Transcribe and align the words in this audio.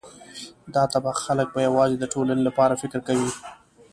دا 0.73 0.83
طبقه 0.93 1.21
خلک 1.25 1.47
به 1.53 1.59
یوازې 1.67 1.95
د 1.99 2.05
ټولنې 2.13 2.41
لپاره 2.47 2.79
فکر 2.81 2.99
کوي. 3.07 3.31